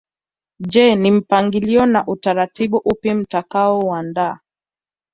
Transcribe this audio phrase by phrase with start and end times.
[0.59, 4.39] Je ni mpangilio na utaratibu upi mtakaouandaa